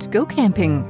and 0.00 0.12
Go 0.12 0.24
Camping. 0.24 0.84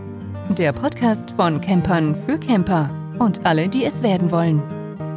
Der 0.57 0.73
Podcast 0.73 1.33
von 1.33 1.61
Campern 1.61 2.15
für 2.27 2.39
Camper 2.39 2.91
und 3.19 3.45
alle, 3.45 3.69
die 3.69 3.85
es 3.85 4.03
werden 4.05 4.31
wollen. 4.31 4.63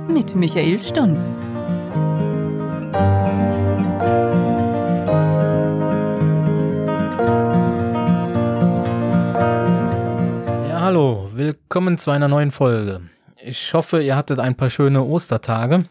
Mit 0.07 0.35
Michael 0.35 0.81
Stunz. 0.81 1.37
Ja, 10.69 10.81
hallo, 10.81 11.29
willkommen 11.33 11.99
zu 11.99 12.09
einer 12.09 12.27
neuen 12.27 12.49
Folge. 12.49 13.01
Ich 13.43 13.73
hoffe, 13.75 14.01
ihr 14.01 14.15
hattet 14.15 14.39
ein 14.39 14.55
paar 14.55 14.71
schöne 14.71 15.03
Ostertage. 15.03 15.85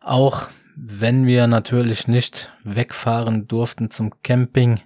Auch 0.00 0.46
wenn 0.76 1.26
wir 1.26 1.48
natürlich 1.48 2.06
nicht 2.06 2.52
wegfahren 2.62 3.48
durften 3.48 3.90
zum 3.90 4.12
Camping. 4.22 4.80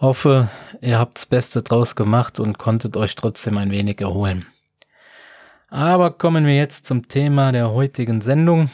Hoffe, 0.00 0.48
ihr 0.80 0.96
habt's 0.96 1.26
Beste 1.26 1.62
draus 1.62 1.96
gemacht 1.96 2.38
und 2.38 2.56
konntet 2.56 2.96
euch 2.96 3.16
trotzdem 3.16 3.58
ein 3.58 3.72
wenig 3.72 4.00
erholen. 4.00 4.46
Aber 5.70 6.12
kommen 6.12 6.46
wir 6.46 6.54
jetzt 6.54 6.86
zum 6.86 7.08
Thema 7.08 7.50
der 7.50 7.72
heutigen 7.72 8.20
Sendung, 8.20 8.70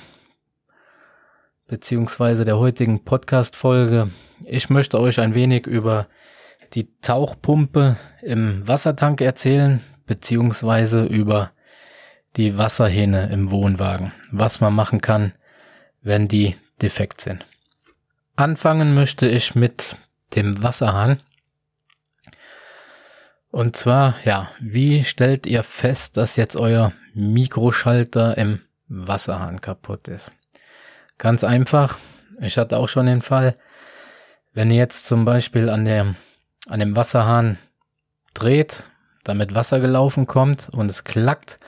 beziehungsweise 1.66 2.44
der 2.44 2.58
heutigen 2.58 3.04
Podcast-Folge. 3.04 4.10
Ich 4.44 4.68
möchte 4.68 5.00
euch 5.00 5.18
ein 5.18 5.34
wenig 5.34 5.66
über 5.66 6.08
die 6.74 6.90
Tauchpumpe 7.00 7.96
im 8.20 8.68
Wassertank 8.68 9.22
erzählen, 9.22 9.80
beziehungsweise 10.04 11.06
über 11.06 11.52
die 12.36 12.58
Wasserhähne 12.58 13.30
im 13.32 13.50
Wohnwagen, 13.50 14.12
was 14.30 14.60
man 14.60 14.74
machen 14.74 15.00
kann, 15.00 15.32
wenn 16.02 16.28
die 16.28 16.54
defekt 16.82 17.22
sind. 17.22 17.46
Anfangen 18.36 18.94
möchte 18.94 19.26
ich 19.26 19.54
mit 19.54 19.96
dem 20.36 20.62
Wasserhahn. 20.62 21.20
Und 23.50 23.76
zwar, 23.76 24.14
ja, 24.24 24.50
wie 24.58 25.04
stellt 25.04 25.46
ihr 25.46 25.62
fest, 25.62 26.16
dass 26.16 26.36
jetzt 26.36 26.56
euer 26.56 26.92
Mikroschalter 27.14 28.36
im 28.36 28.60
Wasserhahn 28.88 29.60
kaputt 29.60 30.08
ist? 30.08 30.32
Ganz 31.18 31.44
einfach. 31.44 31.98
Ich 32.40 32.58
hatte 32.58 32.78
auch 32.78 32.88
schon 32.88 33.06
den 33.06 33.22
Fall, 33.22 33.56
wenn 34.52 34.70
ihr 34.70 34.78
jetzt 34.78 35.06
zum 35.06 35.24
Beispiel 35.24 35.70
an 35.70 35.84
dem, 35.84 36.16
an 36.68 36.80
dem 36.80 36.96
Wasserhahn 36.96 37.58
dreht, 38.34 38.88
damit 39.22 39.54
Wasser 39.54 39.80
gelaufen 39.80 40.26
kommt 40.26 40.68
und 40.72 40.90
es 40.90 41.04
klackt 41.04 41.60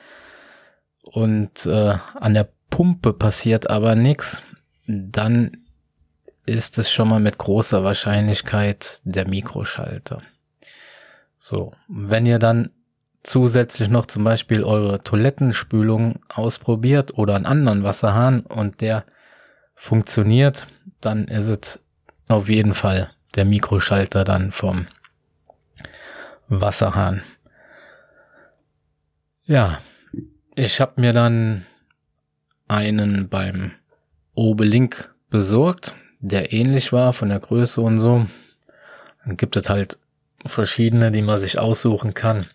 und 1.03 1.65
äh, 1.65 1.95
an 2.15 2.33
der 2.33 2.49
Pumpe 2.69 3.13
passiert 3.13 3.69
aber 3.69 3.95
nichts, 3.95 4.41
dann 4.87 5.66
ist 6.47 6.77
es 6.77 6.91
schon 6.91 7.09
mal 7.09 7.19
mit 7.19 7.37
großer 7.37 7.83
Wahrscheinlichkeit 7.83 9.01
der 9.03 9.27
Mikroschalter. 9.27 10.21
So, 11.37 11.73
wenn 11.87 12.25
ihr 12.25 12.39
dann 12.39 12.71
zusätzlich 13.21 13.89
noch 13.89 14.05
zum 14.05 14.23
Beispiel 14.23 14.63
eure 14.63 15.01
Toilettenspülung 15.01 16.19
ausprobiert 16.29 17.17
oder 17.17 17.35
einen 17.35 17.45
anderen 17.45 17.83
Wasserhahn 17.83 18.41
und 18.41 18.81
der 18.81 19.05
funktioniert, 19.75 20.67
dann 21.01 21.25
ist 21.25 21.47
es 21.47 21.83
auf 22.29 22.49
jeden 22.49 22.73
Fall 22.73 23.11
der 23.35 23.45
Mikroschalter 23.45 24.23
dann 24.23 24.51
vom 24.51 24.87
Wasserhahn. 26.47 27.21
Ja, 29.43 29.79
ich 30.55 30.79
habe 30.79 30.99
mir 31.01 31.11
dann 31.11 31.65
einen 32.67 33.27
beim 33.27 33.73
Obelink 34.33 35.13
besorgt, 35.29 35.93
der 36.27 36.53
ähnlich 36.53 36.93
war 36.93 37.13
von 37.13 37.29
der 37.29 37.39
Größe 37.39 37.81
und 37.81 37.99
so. 37.99 38.25
Dann 39.25 39.37
gibt 39.37 39.55
es 39.55 39.69
halt 39.69 39.97
verschiedene, 40.45 41.11
die 41.11 41.21
man 41.21 41.37
sich 41.37 41.59
aussuchen 41.59 42.13
kann. 42.13 42.45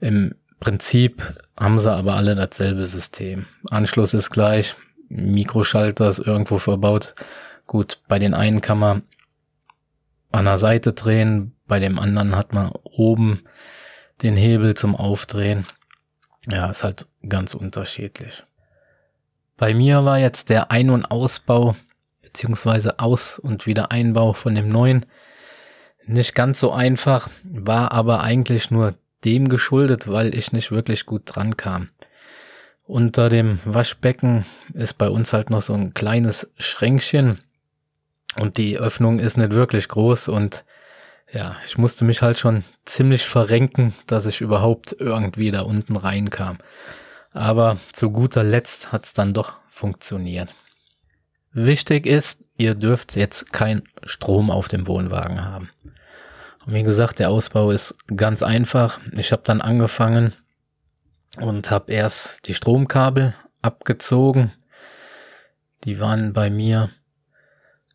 Im 0.00 0.34
Prinzip 0.60 1.22
haben 1.58 1.78
sie 1.78 1.92
aber 1.92 2.14
alle 2.14 2.34
dasselbe 2.34 2.86
System. 2.86 3.46
Anschluss 3.70 4.14
ist 4.14 4.30
gleich, 4.30 4.74
Mikroschalter 5.08 6.08
ist 6.08 6.18
irgendwo 6.18 6.58
verbaut. 6.58 7.14
Gut, 7.66 8.00
bei 8.08 8.18
den 8.18 8.34
einen 8.34 8.60
kann 8.60 8.78
man 8.78 9.02
an 10.30 10.44
der 10.44 10.58
Seite 10.58 10.92
drehen, 10.92 11.54
bei 11.66 11.80
dem 11.80 11.98
anderen 11.98 12.36
hat 12.36 12.52
man 12.52 12.72
oben 12.82 13.42
den 14.22 14.36
Hebel 14.36 14.74
zum 14.74 14.96
Aufdrehen. 14.96 15.66
Ja, 16.48 16.70
ist 16.70 16.84
halt 16.84 17.06
ganz 17.28 17.54
unterschiedlich. 17.54 18.44
Bei 19.56 19.74
mir 19.74 20.04
war 20.04 20.18
jetzt 20.18 20.48
der 20.50 20.70
Ein- 20.70 20.90
und 20.90 21.04
Ausbau 21.06 21.74
beziehungsweise 22.38 23.00
Aus- 23.00 23.40
und 23.40 23.66
Wiedereinbau 23.66 24.32
von 24.32 24.54
dem 24.54 24.68
neuen 24.68 25.06
nicht 26.04 26.36
ganz 26.36 26.60
so 26.60 26.70
einfach, 26.70 27.28
war 27.42 27.90
aber 27.90 28.20
eigentlich 28.20 28.70
nur 28.70 28.94
dem 29.24 29.48
geschuldet, 29.48 30.06
weil 30.06 30.32
ich 30.36 30.52
nicht 30.52 30.70
wirklich 30.70 31.04
gut 31.04 31.22
dran 31.24 31.56
kam. 31.56 31.88
Unter 32.84 33.28
dem 33.28 33.58
Waschbecken 33.64 34.46
ist 34.72 34.98
bei 34.98 35.08
uns 35.08 35.32
halt 35.32 35.50
noch 35.50 35.62
so 35.62 35.74
ein 35.74 35.94
kleines 35.94 36.48
Schränkchen 36.58 37.40
und 38.38 38.56
die 38.56 38.78
Öffnung 38.78 39.18
ist 39.18 39.36
nicht 39.36 39.50
wirklich 39.50 39.88
groß 39.88 40.28
und 40.28 40.64
ja, 41.32 41.56
ich 41.66 41.76
musste 41.76 42.04
mich 42.04 42.22
halt 42.22 42.38
schon 42.38 42.62
ziemlich 42.84 43.26
verrenken, 43.26 43.94
dass 44.06 44.26
ich 44.26 44.40
überhaupt 44.40 44.94
irgendwie 45.00 45.50
da 45.50 45.62
unten 45.62 45.96
reinkam. 45.96 46.58
Aber 47.32 47.78
zu 47.92 48.10
guter 48.12 48.44
Letzt 48.44 48.92
hat's 48.92 49.12
dann 49.12 49.34
doch 49.34 49.54
funktioniert. 49.70 50.54
Wichtig 51.52 52.06
ist, 52.06 52.44
ihr 52.56 52.74
dürft 52.74 53.16
jetzt 53.16 53.52
kein 53.52 53.82
Strom 54.04 54.50
auf 54.50 54.68
dem 54.68 54.86
Wohnwagen 54.86 55.44
haben. 55.44 55.70
Und 56.66 56.74
wie 56.74 56.82
gesagt, 56.82 57.18
der 57.18 57.30
Ausbau 57.30 57.70
ist 57.70 57.94
ganz 58.14 58.42
einfach. 58.42 59.00
Ich 59.12 59.32
habe 59.32 59.42
dann 59.44 59.60
angefangen 59.60 60.34
und 61.40 61.70
habe 61.70 61.92
erst 61.92 62.46
die 62.46 62.54
Stromkabel 62.54 63.34
abgezogen. 63.62 64.52
Die 65.84 66.00
waren 66.00 66.32
bei 66.32 66.50
mir 66.50 66.90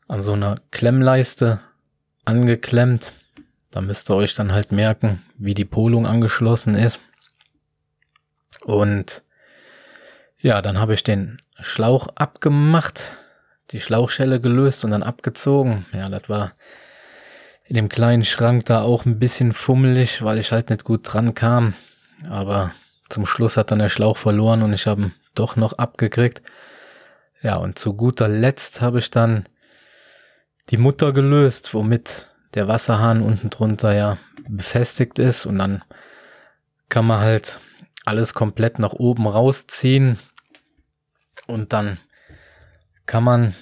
an 0.07 0.21
so 0.21 0.33
einer 0.33 0.59
Klemmleiste 0.71 1.59
angeklemmt. 2.25 3.11
Da 3.71 3.81
müsst 3.81 4.09
ihr 4.09 4.15
euch 4.15 4.35
dann 4.35 4.51
halt 4.51 4.71
merken, 4.71 5.21
wie 5.37 5.53
die 5.53 5.65
Polung 5.65 6.07
angeschlossen 6.07 6.75
ist. 6.75 6.99
Und 8.61 9.23
ja, 10.39 10.61
dann 10.61 10.79
habe 10.79 10.93
ich 10.93 11.03
den 11.03 11.41
Schlauch 11.59 12.07
abgemacht, 12.15 13.11
die 13.73 13.81
Schlauchschelle 13.81 14.39
gelöst 14.39 14.85
und 14.85 14.91
dann 14.91 15.03
abgezogen. 15.03 15.85
Ja, 15.91 16.07
das 16.07 16.29
war 16.29 16.53
in 17.65 17.75
dem 17.75 17.89
kleinen 17.89 18.23
Schrank 18.23 18.65
da 18.67 18.83
auch 18.83 19.05
ein 19.05 19.19
bisschen 19.19 19.51
fummelig, 19.51 20.23
weil 20.23 20.37
ich 20.37 20.51
halt 20.51 20.69
nicht 20.69 20.83
gut 20.83 21.01
dran 21.03 21.33
kam. 21.33 21.73
Aber 22.29 22.71
zum 23.09 23.25
Schluss 23.25 23.57
hat 23.57 23.71
dann 23.71 23.79
der 23.79 23.89
Schlauch 23.89 24.17
verloren 24.17 24.61
und 24.61 24.73
ich 24.73 24.85
habe 24.85 25.01
ihn 25.01 25.13
doch 25.33 25.55
noch 25.55 25.73
abgekriegt. 25.73 26.43
Ja, 27.41 27.57
und 27.57 27.77
zu 27.79 27.93
guter 27.93 28.27
Letzt 28.27 28.79
habe 28.79 28.99
ich 28.99 29.09
dann 29.09 29.49
die 30.69 30.77
Mutter 30.77 31.11
gelöst, 31.11 31.73
womit 31.73 32.29
der 32.53 32.67
Wasserhahn 32.67 33.21
unten 33.21 33.49
drunter 33.49 33.93
ja 33.93 34.17
befestigt 34.47 35.19
ist 35.19 35.45
und 35.45 35.57
dann 35.57 35.83
kann 36.89 37.05
man 37.05 37.19
halt 37.19 37.59
alles 38.05 38.33
komplett 38.33 38.77
nach 38.79 38.93
oben 38.93 39.27
rausziehen 39.27 40.19
und 41.47 41.73
dann 41.73 41.97
kann 43.05 43.23
man 43.23 43.55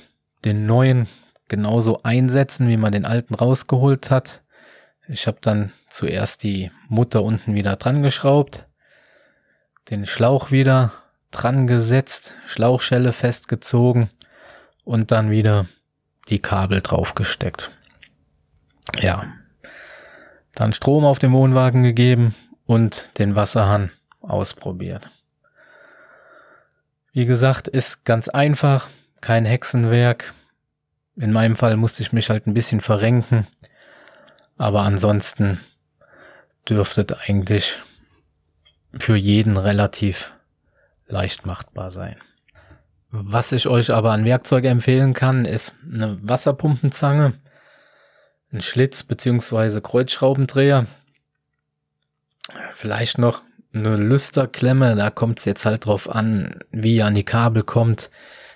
den 0.46 0.66
neuen 0.66 1.08
genauso 1.48 2.02
einsetzen, 2.04 2.68
wie 2.70 2.78
man 2.78 2.92
den 2.92 3.06
alten 3.06 3.36
rausgeholt 3.36 4.10
hat. 4.10 4.42
Ich 5.08 5.28
habe 5.28 5.40
dann 5.42 5.72
zuerst 5.90 6.44
die 6.44 6.72
Mutter 6.88 7.24
unten 7.24 7.56
wieder 7.56 7.76
dran 7.76 8.02
geschraubt, 8.02 8.68
den 9.90 10.06
Schlauch 10.06 10.52
wieder 10.52 10.94
dran 11.32 11.68
gesetzt, 11.68 12.34
Schlauchschelle 12.46 13.14
festgezogen 13.14 14.10
und 14.84 15.12
dann 15.12 15.32
wieder 15.32 15.66
die 16.30 16.40
Kabel 16.40 16.82
draufgesteckt. 16.82 17.72
Ja. 19.00 19.26
Dann 20.54 20.74
Strom 20.74 21.06
auf 21.06 21.20
den 21.20 21.32
Wohnwagen 21.32 21.84
gegeben 21.84 22.36
und 22.66 23.18
den 23.18 23.36
Wasserhahn 23.36 23.92
ausprobiert. 24.22 25.10
Wie 27.14 27.26
gesagt, 27.26 27.68
ist 27.68 28.06
ganz 28.06 28.30
einfach, 28.30 28.88
kein 29.22 29.46
Hexenwerk. 29.46 30.34
In 31.16 31.32
meinem 31.32 31.56
Fall 31.56 31.78
musste 31.78 32.02
ich 32.02 32.12
mich 32.12 32.30
halt 32.30 32.48
ein 32.48 32.54
bisschen 32.54 32.82
verrenken, 32.82 33.48
aber 34.58 34.82
ansonsten 34.82 35.60
dürfte 36.68 37.06
eigentlich 37.26 37.80
für 38.98 39.16
jeden 39.16 39.58
relativ 39.58 40.34
leicht 41.08 41.46
machbar 41.46 41.92
sein. 41.92 42.18
Was 43.10 43.52
ich 43.52 43.68
euch 43.68 43.92
aber 43.92 44.14
an 44.14 44.26
Werkzeug 44.26 44.66
empfehlen 44.66 45.14
kann, 45.14 45.46
ist 45.46 45.74
eine 45.84 46.18
Wasserpumpenzange, 46.22 47.34
ein 48.54 48.62
Schlitz 48.62 49.04
beziehungsweise 49.04 49.82
Kreuzschraubendreher, 49.82 50.86
vielleicht 52.74 53.18
noch 53.18 53.42
eine 53.74 53.96
Lüsterklemme, 53.96 54.96
da 54.96 55.10
kommt 55.10 55.40
es 55.40 55.46
jetzt 55.46 55.66
halt 55.66 55.86
drauf 55.86 56.10
an, 56.10 56.60
wie 56.72 56.98
ihr 56.98 57.06
an 57.06 57.16
die 57.16 57.24
Kabel 57.24 57.64
kommt. 57.64 58.10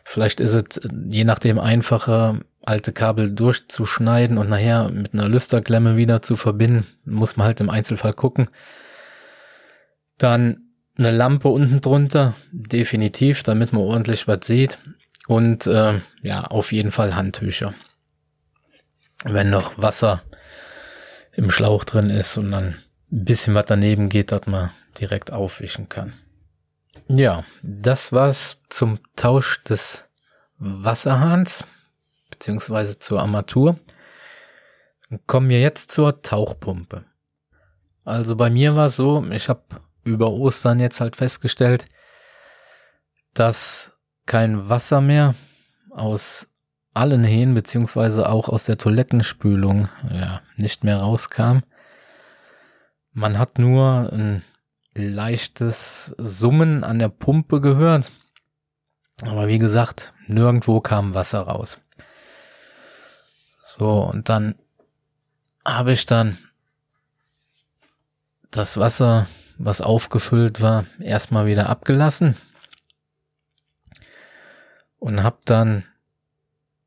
Vielleicht 0.07 0.39
ist 0.39 0.53
es 0.53 0.89
je 1.09 1.23
nachdem 1.23 1.59
einfacher, 1.59 2.39
alte 2.63 2.93
Kabel 2.93 3.33
durchzuschneiden 3.33 4.37
und 4.37 4.49
nachher 4.49 4.89
mit 4.89 5.13
einer 5.13 5.27
Lüsterklemme 5.27 5.97
wieder 5.97 6.21
zu 6.21 6.35
verbinden. 6.35 6.85
Muss 7.05 7.37
man 7.37 7.47
halt 7.47 7.59
im 7.59 7.71
Einzelfall 7.71 8.13
gucken. 8.13 8.47
Dann 10.19 10.69
eine 10.97 11.11
Lampe 11.11 11.49
unten 11.49 11.81
drunter, 11.81 12.35
definitiv, 12.51 13.43
damit 13.43 13.73
man 13.73 13.81
ordentlich 13.81 14.27
was 14.27 14.45
sieht. 14.45 14.77
Und 15.27 15.65
äh, 15.65 15.99
ja, 16.21 16.43
auf 16.43 16.71
jeden 16.71 16.91
Fall 16.91 17.15
Handtücher. 17.15 17.73
Wenn 19.23 19.49
noch 19.49 19.77
Wasser 19.77 20.21
im 21.33 21.49
Schlauch 21.49 21.83
drin 21.83 22.11
ist 22.11 22.37
und 22.37 22.51
dann 22.51 22.75
ein 23.11 23.25
bisschen 23.25 23.55
was 23.55 23.65
daneben 23.65 24.09
geht, 24.09 24.31
dass 24.31 24.45
man 24.45 24.69
direkt 24.99 25.33
aufwischen 25.33 25.89
kann. 25.89 26.13
Ja, 27.07 27.43
das 27.61 28.11
war's 28.11 28.57
zum 28.69 28.99
Tausch 29.15 29.63
des 29.63 30.05
Wasserhahns 30.57 31.63
beziehungsweise 32.31 32.97
zur 32.99 33.21
Armatur. 33.21 33.77
Kommen 35.27 35.49
wir 35.49 35.61
jetzt 35.61 35.91
zur 35.91 36.21
Tauchpumpe. 36.21 37.05
Also 38.03 38.35
bei 38.35 38.49
mir 38.49 38.75
war 38.75 38.87
es 38.87 38.95
so, 38.95 39.23
ich 39.31 39.49
habe 39.49 39.61
über 40.03 40.31
Ostern 40.31 40.79
jetzt 40.79 40.99
halt 40.99 41.15
festgestellt, 41.15 41.85
dass 43.33 43.91
kein 44.25 44.69
Wasser 44.69 45.01
mehr 45.01 45.35
aus 45.91 46.47
allen 46.93 47.23
Hähnen 47.23 47.53
beziehungsweise 47.53 48.29
auch 48.29 48.49
aus 48.49 48.63
der 48.63 48.77
Toilettenspülung 48.77 49.89
ja, 50.11 50.41
nicht 50.55 50.83
mehr 50.83 50.97
rauskam. 50.97 51.59
Man 53.11 53.37
hat 53.37 53.59
nur 53.59 54.11
ein 54.11 54.43
leichtes 54.95 56.15
Summen 56.17 56.83
an 56.83 56.99
der 56.99 57.09
Pumpe 57.09 57.61
gehört. 57.61 58.11
Aber 59.21 59.47
wie 59.47 59.57
gesagt, 59.57 60.13
nirgendwo 60.27 60.81
kam 60.81 61.13
Wasser 61.13 61.41
raus. 61.41 61.79
So, 63.63 64.03
und 64.03 64.29
dann 64.29 64.55
habe 65.65 65.91
ich 65.93 66.05
dann 66.05 66.37
das 68.51 68.77
Wasser, 68.77 69.27
was 69.57 69.81
aufgefüllt 69.81 70.61
war, 70.61 70.85
erstmal 70.99 71.45
wieder 71.45 71.69
abgelassen 71.69 72.35
und 74.99 75.23
habe 75.23 75.39
dann 75.45 75.85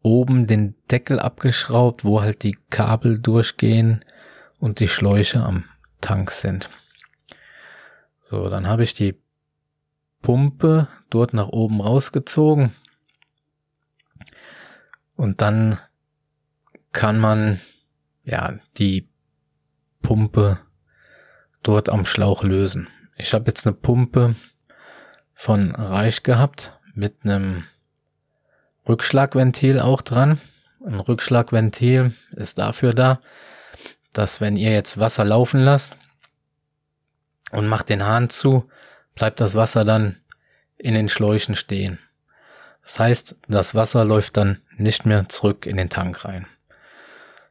oben 0.03 0.47
den 0.47 0.75
Deckel 0.91 1.19
abgeschraubt, 1.19 2.05
wo 2.05 2.23
halt 2.23 2.43
die 2.43 2.57
Kabel 2.71 3.19
durchgehen 3.19 4.05
und 4.59 4.81
die 4.81 4.89
Schläuche 4.89 5.41
am 5.41 5.65
Tank 6.01 6.31
sind. 6.31 6.71
So, 8.31 8.51
dann 8.51 8.67
habe 8.67 8.83
ich 8.83 8.93
die 8.93 9.19
Pumpe 10.21 10.87
dort 11.09 11.33
nach 11.33 11.49
oben 11.49 11.81
rausgezogen. 11.81 12.75
Und 15.17 15.41
dann 15.41 15.79
kann 16.93 17.19
man 17.19 17.59
ja 18.25 18.59
die 18.77 19.09
Pumpe 20.03 20.59
dort 21.63 21.89
am 21.89 22.05
Schlauch 22.05 22.43
lösen. 22.43 22.89
Ich 23.17 23.33
habe 23.33 23.47
jetzt 23.47 23.67
eine 23.67 23.75
Pumpe 23.75 24.35
von 25.33 25.75
Reich 25.75 26.23
gehabt 26.23 26.79
mit 26.93 27.25
einem 27.25 27.65
Rückschlagventil 28.87 29.81
auch 29.81 30.03
dran. 30.03 30.39
Ein 30.85 31.01
Rückschlagventil 31.01 32.13
ist 32.33 32.59
dafür 32.59 32.93
da, 32.93 33.21
dass 34.13 34.43
wenn 34.43 34.59
ihr 34.59 34.73
jetzt 34.73 34.99
Wasser 34.99 35.25
laufen 35.25 35.61
lasst, 35.61 35.97
und 37.53 37.67
macht 37.67 37.89
den 37.89 38.05
Hahn 38.05 38.29
zu, 38.29 38.69
bleibt 39.15 39.41
das 39.41 39.55
Wasser 39.55 39.85
dann 39.85 40.17
in 40.77 40.95
den 40.95 41.09
Schläuchen 41.09 41.55
stehen. 41.55 41.99
Das 42.83 42.99
heißt, 42.99 43.37
das 43.49 43.75
Wasser 43.75 44.05
läuft 44.05 44.37
dann 44.37 44.63
nicht 44.77 45.05
mehr 45.05 45.29
zurück 45.29 45.67
in 45.67 45.77
den 45.77 45.91
Tank 45.91 46.25
rein. 46.25 46.47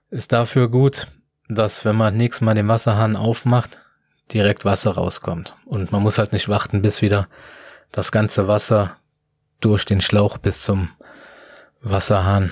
Ist 0.10 0.32
dafür 0.32 0.70
gut, 0.70 1.08
dass 1.50 1.86
wenn 1.86 1.96
man 1.96 2.16
nächstes 2.18 2.42
Mal 2.42 2.56
den 2.56 2.68
Wasserhahn 2.68 3.16
aufmacht, 3.16 3.80
direkt 4.34 4.66
Wasser 4.66 4.92
rauskommt. 4.92 5.56
Und 5.66 5.92
man 5.92 6.02
muss 6.02 6.18
halt 6.18 6.34
nicht 6.34 6.50
warten, 6.50 6.82
bis 6.82 7.02
wieder 7.02 7.28
das 7.92 8.12
ganze 8.12 8.48
Wasser 8.48 8.98
durch 9.60 9.86
den 9.86 10.02
Schlauch 10.02 10.38
bis 10.38 10.64
zum 10.64 10.90
Wasserhahn 11.82 12.52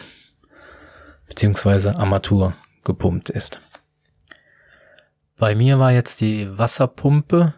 beziehungsweise 1.27 1.97
Armatur 1.97 2.55
gepumpt 2.83 3.29
ist. 3.29 3.59
Bei 5.37 5.53
mir 5.53 5.79
war 5.79 5.91
jetzt 5.91 6.21
die 6.21 6.57
Wasserpumpe 6.57 7.53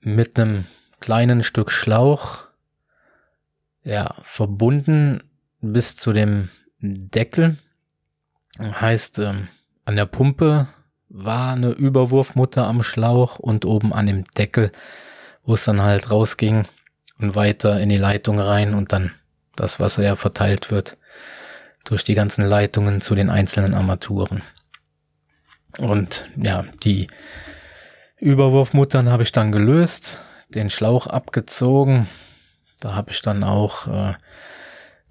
mit 0.00 0.38
einem 0.38 0.66
kleinen 1.00 1.42
Stück 1.44 1.70
Schlauch 1.70 2.48
ja 3.84 4.16
verbunden 4.22 5.22
bis 5.60 5.96
zu 5.96 6.12
dem 6.12 6.48
Deckel. 6.80 7.56
Heißt, 8.58 9.20
ähm, 9.20 9.48
an 9.84 9.96
der 9.96 10.06
Pumpe 10.06 10.66
war 11.08 11.52
eine 11.52 11.70
Überwurfmutter 11.70 12.66
am 12.66 12.82
Schlauch 12.82 13.38
und 13.38 13.64
oben 13.64 13.92
an 13.92 14.06
dem 14.06 14.24
Deckel, 14.24 14.72
wo 15.44 15.54
es 15.54 15.64
dann 15.64 15.80
halt 15.80 16.10
rausging 16.10 16.66
und 17.18 17.36
weiter 17.36 17.80
in 17.80 17.88
die 17.88 17.96
Leitung 17.96 18.40
rein 18.40 18.74
und 18.74 18.92
dann 18.92 19.12
das 19.54 19.80
Wasser 19.80 20.02
ja 20.02 20.16
verteilt 20.16 20.70
wird 20.70 20.96
durch 21.84 22.04
die 22.04 22.14
ganzen 22.14 22.44
Leitungen 22.44 23.00
zu 23.00 23.14
den 23.14 23.30
einzelnen 23.30 23.74
Armaturen. 23.74 24.42
Und 25.78 26.26
ja, 26.36 26.64
die 26.82 27.06
Überwurfmuttern 28.18 29.08
habe 29.08 29.22
ich 29.22 29.32
dann 29.32 29.52
gelöst, 29.52 30.18
den 30.48 30.70
Schlauch 30.70 31.06
abgezogen. 31.06 32.08
Da 32.80 32.94
habe 32.94 33.12
ich 33.12 33.22
dann 33.22 33.44
auch 33.44 33.86
äh, 33.86 34.14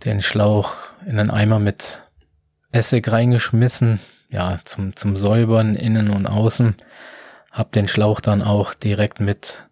den 0.03 0.21
Schlauch 0.21 0.75
in 1.05 1.19
einen 1.19 1.31
Eimer 1.31 1.59
mit 1.59 2.01
Essig 2.71 3.09
reingeschmissen, 3.09 3.99
ja, 4.29 4.59
zum, 4.65 4.95
zum 4.95 5.15
Säubern 5.15 5.75
innen 5.75 6.09
und 6.09 6.27
außen. 6.27 6.75
Hab 7.51 7.71
den 7.71 7.87
Schlauch 7.87 8.19
dann 8.19 8.41
auch 8.41 8.73
direkt 8.73 9.21
mit 9.21 9.63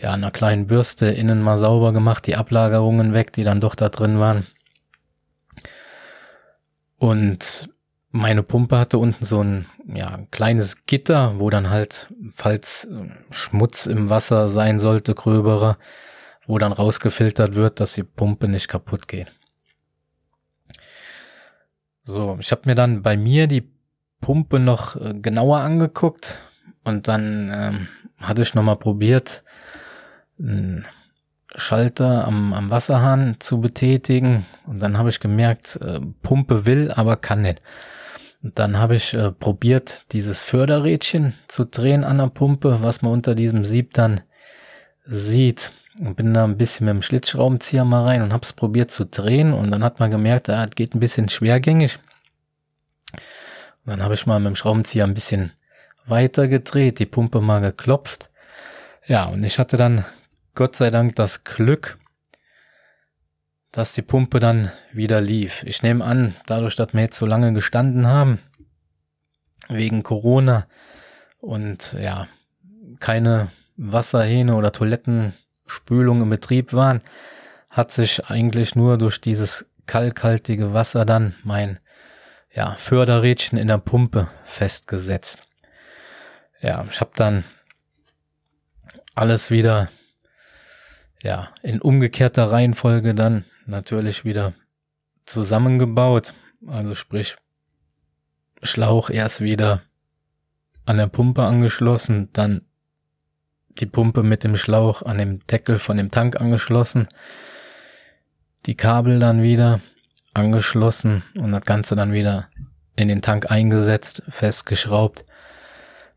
ja, 0.00 0.12
einer 0.12 0.30
kleinen 0.30 0.66
Bürste 0.66 1.06
innen 1.06 1.42
mal 1.42 1.58
sauber 1.58 1.92
gemacht, 1.92 2.26
die 2.26 2.36
Ablagerungen 2.36 3.12
weg, 3.12 3.32
die 3.32 3.44
dann 3.44 3.60
doch 3.60 3.74
da 3.74 3.90
drin 3.90 4.18
waren. 4.18 4.46
Und 6.96 7.68
meine 8.10 8.42
Pumpe 8.42 8.78
hatte 8.78 8.98
unten 8.98 9.24
so 9.24 9.42
ein 9.42 9.66
ja, 9.86 10.20
kleines 10.30 10.86
Gitter, 10.86 11.38
wo 11.38 11.50
dann 11.50 11.70
halt, 11.70 12.08
falls 12.34 12.84
äh, 12.84 13.10
Schmutz 13.30 13.86
im 13.86 14.08
Wasser 14.08 14.48
sein 14.48 14.78
sollte, 14.78 15.14
gröberer, 15.14 15.78
wo 16.46 16.58
dann 16.58 16.72
rausgefiltert 16.72 17.54
wird, 17.54 17.80
dass 17.80 17.92
die 17.92 18.02
Pumpe 18.02 18.48
nicht 18.48 18.68
kaputt 18.68 19.08
geht. 19.08 19.28
So, 22.04 22.38
ich 22.40 22.50
habe 22.52 22.62
mir 22.64 22.74
dann 22.74 23.02
bei 23.02 23.18
mir 23.18 23.46
die 23.46 23.70
Pumpe 24.20 24.58
noch 24.58 24.96
äh, 24.96 25.14
genauer 25.14 25.58
angeguckt 25.58 26.38
und 26.84 27.06
dann 27.06 27.52
ähm, 27.52 27.88
hatte 28.18 28.42
ich 28.42 28.54
nochmal 28.54 28.76
probiert, 28.76 29.44
einen 30.38 30.86
Schalter 31.54 32.26
am, 32.26 32.54
am 32.54 32.70
Wasserhahn 32.70 33.36
zu 33.40 33.60
betätigen 33.60 34.46
und 34.66 34.80
dann 34.80 34.96
habe 34.96 35.10
ich 35.10 35.20
gemerkt, 35.20 35.76
äh, 35.82 36.00
Pumpe 36.22 36.64
will, 36.64 36.90
aber 36.90 37.16
kann 37.16 37.42
nicht. 37.42 37.60
Dann 38.40 38.78
habe 38.78 38.94
ich 38.94 39.14
äh, 39.14 39.32
probiert, 39.32 40.04
dieses 40.12 40.42
Förderrädchen 40.42 41.34
zu 41.48 41.64
drehen 41.64 42.04
an 42.04 42.18
der 42.18 42.28
Pumpe, 42.28 42.82
was 42.82 43.02
man 43.02 43.12
unter 43.12 43.34
diesem 43.34 43.64
Sieb 43.64 43.94
dann 43.94 44.20
sieht. 45.04 45.70
Und 45.98 46.16
bin 46.16 46.32
da 46.32 46.44
ein 46.44 46.56
bisschen 46.56 46.86
mit 46.86 46.94
dem 46.94 47.02
Schlitzschraubenzieher 47.02 47.84
mal 47.84 48.04
rein 48.04 48.22
und 48.22 48.32
habe 48.32 48.44
es 48.44 48.52
probiert 48.52 48.92
zu 48.92 49.04
drehen. 49.04 49.52
Und 49.52 49.72
dann 49.72 49.82
hat 49.82 49.98
man 49.98 50.12
gemerkt, 50.12 50.48
ah, 50.48 50.64
es 50.64 50.70
geht 50.76 50.94
ein 50.94 51.00
bisschen 51.00 51.28
schwergängig. 51.28 51.98
Und 53.84 53.90
dann 53.90 54.02
habe 54.02 54.14
ich 54.14 54.26
mal 54.26 54.38
mit 54.38 54.46
dem 54.46 54.56
Schraubenzieher 54.56 55.04
ein 55.04 55.14
bisschen 55.14 55.52
weiter 56.06 56.46
gedreht, 56.46 57.00
die 57.00 57.06
Pumpe 57.06 57.40
mal 57.40 57.60
geklopft. 57.60 58.30
Ja, 59.06 59.24
und 59.24 59.42
ich 59.42 59.58
hatte 59.58 59.76
dann 59.76 60.04
Gott 60.54 60.76
sei 60.76 60.90
Dank 60.90 61.16
das 61.16 61.42
Glück, 61.42 61.98
dass 63.78 63.92
die 63.92 64.02
Pumpe 64.02 64.40
dann 64.40 64.72
wieder 64.90 65.20
lief. 65.20 65.62
Ich 65.62 65.84
nehme 65.84 66.04
an, 66.04 66.34
dadurch, 66.46 66.74
dass 66.74 66.94
wir 66.94 67.00
jetzt 67.02 67.16
so 67.16 67.26
lange 67.26 67.52
gestanden 67.52 68.08
haben, 68.08 68.40
wegen 69.68 70.02
Corona 70.02 70.66
und 71.38 71.92
ja, 71.92 72.26
keine 72.98 73.52
Wasserhähne 73.76 74.56
oder 74.56 74.72
Toilettenspülung 74.72 76.22
im 76.22 76.30
Betrieb 76.30 76.72
waren, 76.72 77.02
hat 77.70 77.92
sich 77.92 78.26
eigentlich 78.26 78.74
nur 78.74 78.98
durch 78.98 79.20
dieses 79.20 79.64
kalkhaltige 79.86 80.74
Wasser 80.74 81.04
dann 81.04 81.36
mein 81.44 81.78
ja, 82.52 82.74
Förderrädchen 82.74 83.60
in 83.60 83.68
der 83.68 83.78
Pumpe 83.78 84.26
festgesetzt. 84.42 85.44
Ja, 86.60 86.84
ich 86.90 87.00
habe 87.00 87.12
dann 87.14 87.44
alles 89.14 89.52
wieder 89.52 89.88
ja 91.22 91.50
in 91.62 91.80
umgekehrter 91.80 92.50
Reihenfolge 92.50 93.14
dann 93.14 93.44
natürlich 93.68 94.24
wieder 94.24 94.54
zusammengebaut. 95.26 96.32
Also 96.66 96.94
sprich, 96.94 97.36
Schlauch 98.62 99.10
erst 99.10 99.40
wieder 99.40 99.82
an 100.84 100.96
der 100.96 101.06
Pumpe 101.06 101.44
angeschlossen, 101.44 102.30
dann 102.32 102.62
die 103.68 103.86
Pumpe 103.86 104.22
mit 104.22 104.42
dem 104.42 104.56
Schlauch 104.56 105.02
an 105.02 105.18
dem 105.18 105.46
Deckel 105.46 105.78
von 105.78 105.96
dem 105.96 106.10
Tank 106.10 106.40
angeschlossen, 106.40 107.06
die 108.66 108.74
Kabel 108.74 109.20
dann 109.20 109.42
wieder 109.42 109.80
angeschlossen 110.34 111.22
und 111.36 111.52
das 111.52 111.64
Ganze 111.64 111.94
dann 111.94 112.12
wieder 112.12 112.48
in 112.96 113.06
den 113.06 113.22
Tank 113.22 113.50
eingesetzt, 113.50 114.22
festgeschraubt, 114.28 115.24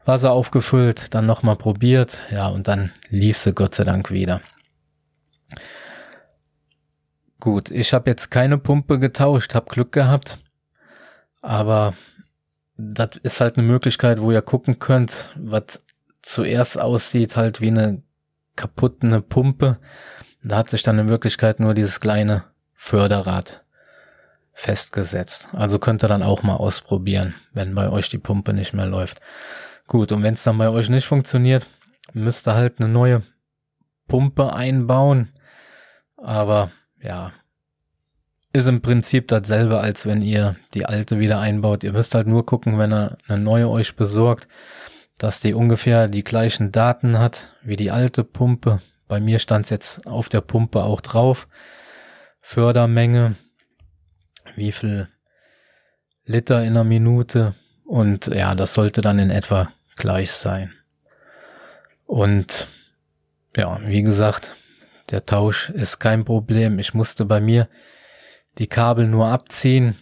Wasser 0.06 0.32
aufgefüllt, 0.32 1.14
dann 1.14 1.28
nochmal 1.28 1.58
probiert, 1.58 2.24
ja, 2.32 2.48
und 2.48 2.68
dann 2.68 2.92
lief 3.10 3.38
sie 3.38 3.54
Gott 3.54 3.76
sei 3.76 3.84
Dank 3.84 4.10
wieder. 4.10 4.42
Gut, 7.42 7.72
ich 7.72 7.92
habe 7.92 8.08
jetzt 8.08 8.30
keine 8.30 8.60
Pumpe 8.60 9.00
getauscht, 9.00 9.56
habe 9.56 9.72
Glück 9.72 9.92
gehabt, 9.92 10.38
aber 11.42 11.96
das 12.78 13.16
ist 13.24 13.42
halt 13.42 13.58
eine 13.58 13.66
Möglichkeit, 13.66 14.22
wo 14.22 14.32
ihr 14.32 14.44
gucken 14.44 14.78
könnt, 14.78 15.36
was 15.36 15.84
zuerst 16.22 16.80
aussieht 16.80 17.36
halt 17.36 17.60
wie 17.60 17.70
eine 17.70 18.04
kaputte 18.56 19.22
Pumpe. 19.22 19.80
Da 20.44 20.58
hat 20.58 20.70
sich 20.70 20.84
dann 20.84 21.00
in 21.00 21.10
Wirklichkeit 21.10 21.60
nur 21.60 21.74
dieses 21.74 22.00
kleine 22.00 22.44
Förderrad 22.76 23.66
festgesetzt. 24.54 25.48
Also 25.52 25.80
könnt 25.80 26.04
ihr 26.04 26.10
dann 26.10 26.22
auch 26.22 26.44
mal 26.44 26.58
ausprobieren, 26.58 27.34
wenn 27.54 27.74
bei 27.74 27.90
euch 27.90 28.08
die 28.10 28.20
Pumpe 28.20 28.54
nicht 28.54 28.74
mehr 28.74 28.86
läuft. 28.86 29.20
Gut, 29.88 30.12
und 30.12 30.22
wenn 30.22 30.36
es 30.36 30.44
dann 30.44 30.60
bei 30.60 30.70
euch 30.70 30.90
nicht 30.90 31.08
funktioniert, 31.08 31.66
müsst 32.14 32.48
ihr 32.48 32.54
halt 32.54 32.80
eine 32.80 32.88
neue 32.88 33.24
Pumpe 34.08 34.54
einbauen. 34.54 35.30
Aber 36.18 36.70
ja, 37.02 37.34
ist 38.54 38.68
im 38.68 38.82
Prinzip 38.82 39.28
dasselbe, 39.28 39.80
als 39.80 40.06
wenn 40.06 40.22
ihr 40.22 40.56
die 40.74 40.86
alte 40.86 41.20
wieder 41.20 41.40
einbaut. 41.40 41.84
Ihr 41.84 41.94
müsst 41.94 42.16
halt 42.16 42.28
nur 42.28 42.46
gucken, 42.46 42.78
wenn 42.78 42.92
ihr 42.92 43.18
eine 43.28 43.42
neue 43.42 43.70
euch 43.70 43.96
besorgt, 43.96 44.48
dass 45.18 45.40
die 45.40 45.54
ungefähr 45.54 46.08
die 46.08 46.24
gleichen 46.24 46.72
Daten 46.72 47.18
hat 47.18 47.56
wie 47.62 47.78
die 47.78 47.92
alte 47.92 48.24
Pumpe. 48.24 48.82
Bei 49.08 49.20
mir 49.20 49.40
stand 49.40 49.66
es 49.66 49.70
jetzt 49.70 50.08
auf 50.08 50.30
der 50.30 50.42
Pumpe 50.42 50.84
auch 50.84 51.02
drauf. 51.02 51.48
Fördermenge, 52.42 53.36
wie 54.56 54.72
viel 54.72 55.08
Liter 56.26 56.62
in 56.62 56.72
einer 56.72 56.84
Minute 56.84 57.56
und 57.86 58.28
ja, 58.28 58.56
das 58.56 58.74
sollte 58.74 59.02
dann 59.02 59.20
in 59.20 59.30
etwa 59.30 59.72
gleich 59.96 60.32
sein. 60.32 60.74
Und 62.06 62.68
ja, 63.56 63.80
wie 63.84 64.02
gesagt, 64.02 64.56
der 65.12 65.26
Tausch 65.26 65.70
ist 65.70 66.00
kein 66.00 66.26
Problem. 66.26 66.80
Ich 66.80 66.94
musste 66.94 67.26
bei 67.26 67.40
mir 67.40 67.68
die 68.58 68.68
Kabel 68.68 69.08
nur 69.08 69.28
abziehen. 69.28 69.98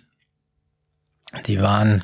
Die 1.46 1.62
waren 1.62 2.04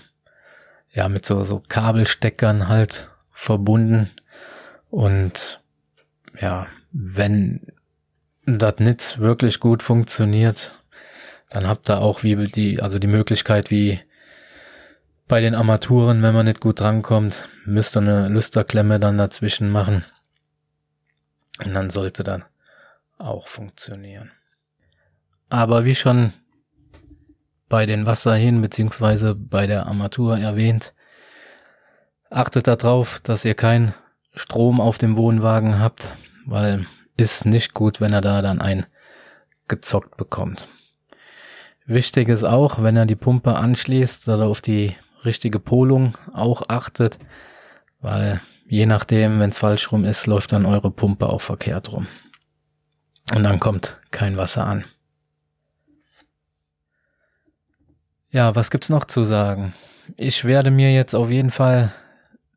ja 0.91 1.07
mit 1.09 1.25
so, 1.25 1.43
so 1.43 1.59
Kabelsteckern 1.59 2.67
halt 2.67 3.09
verbunden. 3.31 4.09
Und 4.89 5.62
ja, 6.39 6.67
wenn 6.91 7.67
das 8.45 8.79
nicht 8.79 9.19
wirklich 9.19 9.59
gut 9.59 9.83
funktioniert, 9.83 10.83
dann 11.50 11.67
habt 11.67 11.89
ihr 11.89 12.00
auch 12.00 12.24
wie 12.24 12.47
die, 12.47 12.81
also 12.81 13.00
die 13.00 13.07
Möglichkeit, 13.07 13.71
wie 13.71 14.00
bei 15.27 15.41
den 15.41 15.55
Armaturen, 15.55 16.21
wenn 16.21 16.33
man 16.33 16.45
nicht 16.45 16.59
gut 16.59 16.79
drankommt, 16.79 17.47
müsst 17.65 17.95
ihr 17.95 18.01
eine 18.01 18.29
Lüsterklemme 18.29 19.00
dann 19.00 19.17
dazwischen 19.17 19.71
machen. 19.71 20.05
Und 21.63 21.74
dann 21.74 21.89
sollte 21.89 22.24
dann 22.24 22.45
auch 23.17 23.48
funktionieren. 23.48 24.31
Aber 25.50 25.86
wie 25.86 25.95
schon 25.95 26.34
bei 27.69 27.86
den 27.86 28.05
Wasserhähnen 28.05 28.62
beziehungsweise 28.62 29.36
bei 29.36 29.67
der 29.67 29.88
Armatur 29.88 30.38
erwähnt, 30.38 30.93
achtet 32.29 32.67
darauf, 32.67 33.19
dass 33.22 33.45
ihr 33.45 33.55
keinen 33.55 33.93
Strom 34.34 34.81
auf 34.81 34.98
dem 34.98 35.17
Wohnwagen 35.17 35.79
habt, 35.79 36.12
weil 36.45 36.86
ist 37.17 37.45
nicht 37.45 37.74
gut, 37.74 38.01
wenn 38.01 38.13
er 38.13 38.22
da 38.22 38.41
dann 38.41 38.62
ein 38.62 38.86
gezockt 39.67 40.17
bekommt. 40.17 40.67
Wichtig 41.86 42.29
ist 42.29 42.43
auch, 42.43 42.81
wenn 42.84 42.98
er 42.98 43.05
die 43.05 43.15
Pumpe 43.15 43.55
anschließt 43.55 44.27
oder 44.27 44.45
auf 44.45 44.62
die 44.62 44.95
richtige 45.24 45.60
Polung 45.60 46.17
auch 46.34 46.69
achtet, 46.69 47.19
weil 48.01 48.41
je 48.67 48.86
nachdem, 48.86 49.39
wenn 49.39 49.51
es 49.51 49.60
falsch 49.60 49.91
rum 49.91 50.03
ist, 50.03 50.27
läuft 50.27 50.51
dann 50.51 50.65
eure 50.65 50.91
Pumpe 50.91 51.29
auch 51.29 51.41
verkehrt 51.41 51.91
rum. 51.91 52.07
Und 53.34 53.44
dann 53.44 53.60
kommt 53.60 54.00
kein 54.12 54.38
Wasser 54.38 54.65
an. 54.65 54.86
Ja, 58.29 58.55
was 58.55 58.70
gibt's 58.70 58.89
noch 58.89 59.05
zu 59.05 59.24
sagen? 59.24 59.74
Ich 60.17 60.46
werde 60.46 60.70
mir 60.70 60.94
jetzt 60.94 61.15
auf 61.15 61.29
jeden 61.29 61.51
Fall 61.51 61.91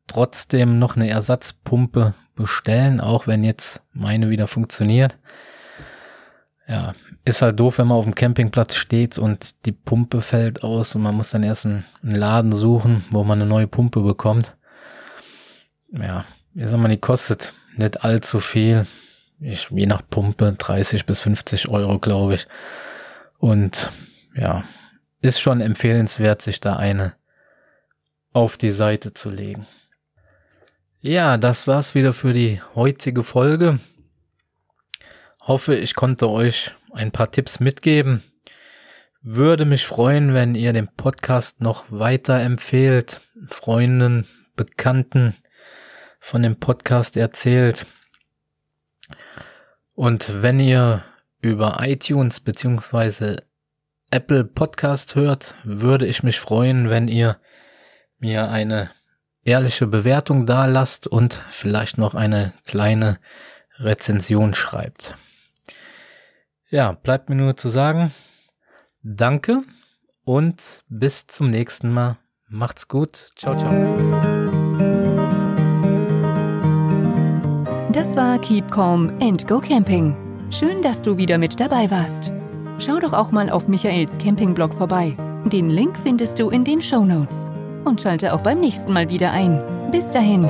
trotzdem 0.07 0.77
noch 0.77 0.95
eine 0.95 1.09
Ersatzpumpe 1.09 2.13
bestellen, 2.35 2.99
auch 2.99 3.27
wenn 3.27 3.43
jetzt 3.43 3.81
meine 3.93 4.29
wieder 4.29 4.47
funktioniert. 4.47 5.17
Ja, 6.67 6.93
ist 7.25 7.41
halt 7.41 7.59
doof, 7.59 7.77
wenn 7.77 7.87
man 7.87 7.97
auf 7.97 8.05
dem 8.05 8.13
Campingplatz 8.13 8.75
steht 8.75 9.17
und 9.17 9.65
die 9.65 9.71
Pumpe 9.71 10.21
fällt 10.21 10.63
aus 10.63 10.95
und 10.95 11.01
man 11.01 11.15
muss 11.15 11.31
dann 11.31 11.43
erst 11.43 11.65
einen, 11.65 11.85
Laden 12.01 12.51
suchen, 12.51 13.03
wo 13.09 13.23
man 13.23 13.41
eine 13.41 13.49
neue 13.49 13.67
Pumpe 13.67 14.01
bekommt. 14.01 14.55
Ja, 15.91 16.25
wie 16.53 16.67
soll 16.67 16.77
man 16.77 16.91
die 16.91 16.97
kostet 16.97 17.53
nicht 17.75 18.03
allzu 18.03 18.39
viel. 18.39 18.85
Ich, 19.41 19.69
je 19.69 19.85
nach 19.85 20.01
Pumpe 20.09 20.53
30 20.57 21.05
bis 21.05 21.21
50 21.21 21.69
Euro, 21.69 21.99
glaube 21.99 22.35
ich. 22.35 22.47
Und 23.37 23.91
ja, 24.35 24.63
ist 25.21 25.39
schon 25.39 25.61
empfehlenswert, 25.61 26.41
sich 26.41 26.59
da 26.59 26.75
eine 26.75 27.15
auf 28.33 28.57
die 28.57 28.71
Seite 28.71 29.13
zu 29.13 29.29
legen. 29.29 29.65
Ja, 31.01 31.37
das 31.37 31.67
war's 31.67 31.95
wieder 31.95 32.11
für 32.11 32.33
die 32.33 32.61
heutige 32.75 33.23
Folge. 33.23 33.79
Hoffe, 35.39 35.75
ich 35.75 35.95
konnte 35.95 36.29
euch 36.29 36.75
ein 36.91 37.11
paar 37.11 37.31
Tipps 37.31 37.59
mitgeben. 37.59 38.21
Würde 39.21 39.65
mich 39.65 39.85
freuen, 39.85 40.33
wenn 40.33 40.55
ihr 40.55 40.73
den 40.73 40.87
Podcast 40.87 41.61
noch 41.61 41.85
weiter 41.89 42.39
empfehlt, 42.39 43.21
Freunden, 43.47 44.27
Bekannten 44.55 45.35
von 46.19 46.43
dem 46.43 46.57
Podcast 46.57 47.15
erzählt. 47.15 47.85
Und 49.95 50.41
wenn 50.41 50.59
ihr 50.59 51.03
über 51.41 51.77
iTunes 51.81 52.39
beziehungsweise 52.39 53.43
Apple 54.11 54.43
Podcast 54.43 55.15
hört, 55.15 55.55
würde 55.63 56.05
ich 56.05 56.23
mich 56.23 56.39
freuen, 56.39 56.89
wenn 56.89 57.07
ihr 57.07 57.37
mir 58.17 58.49
eine 58.49 58.89
ehrliche 59.43 59.87
Bewertung 59.87 60.45
da 60.45 60.65
lasst 60.65 61.07
und 61.07 61.43
vielleicht 61.49 61.97
noch 61.97 62.15
eine 62.15 62.53
kleine 62.65 63.19
Rezension 63.77 64.53
schreibt. 64.53 65.15
Ja, 66.69 66.91
bleibt 66.91 67.29
mir 67.29 67.35
nur 67.35 67.55
zu 67.55 67.69
sagen, 67.69 68.13
danke 69.01 69.63
und 70.23 70.83
bis 70.87 71.27
zum 71.27 71.49
nächsten 71.49 71.91
Mal. 71.91 72.17
Macht's 72.47 72.87
gut. 72.87 73.31
Ciao, 73.35 73.57
ciao. 73.57 74.58
Das 78.09 78.17
war 78.17 78.39
Keep 78.39 78.71
Calm 78.71 79.11
and 79.21 79.47
Go 79.47 79.59
Camping. 79.59 80.15
Schön, 80.49 80.81
dass 80.81 80.99
du 80.99 81.15
wieder 81.15 81.37
mit 81.37 81.59
dabei 81.59 81.91
warst. 81.91 82.31
Schau 82.79 82.99
doch 82.99 83.13
auch 83.13 83.31
mal 83.31 83.51
auf 83.51 83.67
Michaels 83.67 84.17
Campingblog 84.17 84.73
vorbei. 84.73 85.15
Den 85.45 85.69
Link 85.69 85.95
findest 86.01 86.39
du 86.39 86.49
in 86.49 86.63
den 86.63 86.81
Show 86.81 87.05
Notes. 87.05 87.45
Und 87.85 88.01
schalte 88.01 88.33
auch 88.33 88.41
beim 88.41 88.61
nächsten 88.61 88.93
Mal 88.93 89.09
wieder 89.09 89.31
ein. 89.31 89.61
Bis 89.91 90.09
dahin. 90.09 90.49